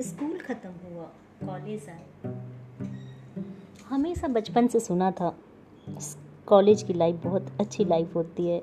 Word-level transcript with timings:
School 0.00 0.38
ख़त्म 0.38 0.68
हुआ, 0.84 1.04
college 1.44 1.88
आए। 1.88 2.32
हमेशा 3.88 4.28
बचपन 4.28 4.66
से 4.66 4.80
सुना 4.80 5.10
था 5.10 5.34
कॉलेज 6.48 6.82
की 6.82 6.92
लाइफ 6.92 7.20
बहुत 7.24 7.52
अच्छी 7.60 7.84
लाइफ 7.84 8.14
होती 8.16 8.46
है। 8.46 8.62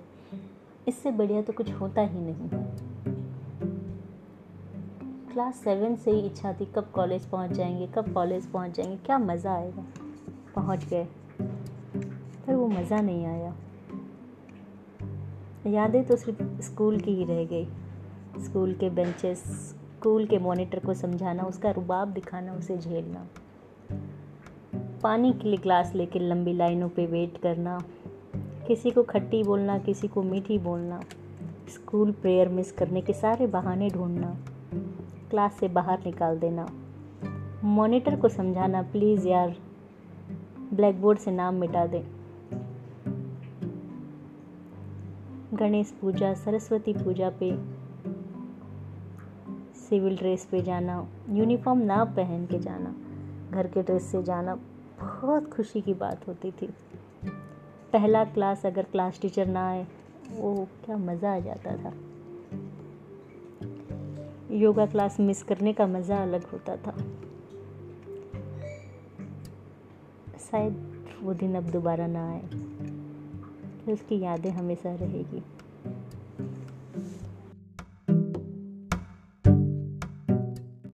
इससे 0.88 1.12
बढ़िया 1.12 1.41
तो 1.41 1.54
कुछ 1.54 1.72
होता 1.72 2.02
ही 2.02 2.20
नहीं। 2.20 2.50
क्लास 5.32 5.64
सेवन 5.64 5.96
से 5.96 6.12
ही 6.12 6.20
इच्छा 6.20 6.54
थी, 6.54 6.66
कब 6.66 6.91
कॉलेज 6.96 7.26
पहुँच 7.26 7.52
जाएँगे, 7.52 7.88
कब 7.88 8.13
कॉलेज 8.13 8.52
पहुँच 8.52 8.76
जाएँगे, 8.77 8.98
क्या 8.98 9.18
मज़ा 9.20 9.54
आएगा? 9.54 9.86
पहुँच 10.55 10.86
गए, 10.86 11.08
पर 11.41 12.54
वो 12.54 12.68
मज़ा 12.68 13.02
नहीं 13.02 13.26
आया। 13.26 13.55
यादें 15.68 16.04
तो 16.05 16.16
सिर्फ़ 16.16 16.62
स्कूल 16.63 17.00
की 17.00 17.12
ही 17.12 17.26
रह 17.26 17.44
गई, 17.45 17.66
स्कूल 18.40 18.73
के 18.73 18.90
बेंचेस 18.90 19.44
स्कूल 20.02 20.26
के 20.26 20.38
मॉनिटर 20.38 20.80
को 20.80 20.94
समझाना, 20.94 21.44
उसका 21.44 21.72
रुबाब 21.72 22.08
दिखाना, 22.08 22.54
उसे 22.54 22.78
झेलना। 22.78 23.28
पानी 25.04 25.34
के 25.34 25.48
लिए 25.48 25.58
ग्लास 25.58 25.96
लेकर 25.96 26.20
लंबी 26.20 26.54
लाइनों 26.54 26.90
पे 26.90 27.05
वेट 27.05 27.38
करना। 27.38 27.84
किसी 28.68 28.92
को 28.92 29.04
खट्टी 29.04 29.44
बोलना, 29.44 29.80
किसी 29.80 30.08
को 30.08 30.23
मीठी 30.23 30.58
बोलना। 30.58 31.02
स्कूल 31.73 32.12
प्रेयर 32.12 32.50
मिस 32.50 32.72
करने 32.72 33.02
के 33.02 33.14
सारे 33.14 33.48
बहाने 33.48 33.90
ढूंढना। 33.90 34.38
क्लास 35.30 35.54
से 35.54 35.68
बाहर 35.68 36.00
निकाल 36.06 36.40
देना। 36.40 36.70
मॉनिटर 37.64 38.16
को 38.16 38.30
समझाना, 38.30 38.81
प्लीज़ 38.81 39.28
यार 39.28 39.56
ब्लैक 40.73 41.02
बोर्ड 41.02 41.20
से 41.20 41.31
नाम 41.31 41.56
मिटा 41.56 41.88
दें। 41.88 42.04
गणेश 45.54 45.94
पूजा, 46.02 46.34
सरस्वती 46.34 46.94
पूजा 46.94 47.30
पे 47.30 47.80
सिविल 49.92 50.17
ड्रेस 50.17 50.45
पे 50.45 50.61
जाना, 50.61 51.08
यूनिफॉर्म 51.30 51.80
ना 51.80 52.03
पहन 52.03 52.45
के 52.45 52.59
जाना, 52.59 52.95
घर 53.52 53.67
के 53.67 53.81
ड्रेस 53.81 54.03
से 54.03 54.23
जाना, 54.23 54.56
बहुत 55.00 55.53
खुशी 55.53 55.81
की 55.81 55.94
बात 55.94 56.28
होती 56.28 56.52
थी। 56.52 56.67
पहला 57.94 58.23
क्लास 58.25 58.66
अगर 58.66 58.84
क्लास 58.84 59.19
टीचर 59.22 59.47
ना 59.47 59.67
आए, 59.69 59.88
वो 60.31 60.67
क्या 60.86 60.97
मज़ा 60.97 61.36
आ 61.36 61.39
जाता 61.39 61.75
था। 61.78 61.94
योगा 64.52 64.86
क्लास 64.86 65.19
मिस 65.19 65.44
करने 65.44 65.73
का 65.73 65.88
मज़ा 65.88 66.23
अलग 66.23 66.45
होता 66.45 66.75
था। 66.75 66.97
शायद 70.52 71.06
वो 71.22 71.34
दिन 71.34 71.56
अब 71.56 71.64
दोबारा 71.64 72.08
ना 72.08 72.30
आए 72.31 72.44
उसकी 73.94 74.19
यादें 74.19 74.52
हमेशा 74.52 74.95
रहेगी। 74.95 75.44